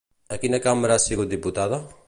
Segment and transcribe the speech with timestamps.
[0.37, 1.83] A quina cambra ha sigut diputada?